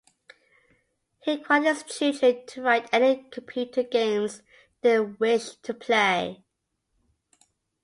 [1.21, 4.41] He required his children to write any computer games
[4.81, 6.43] they wished to play.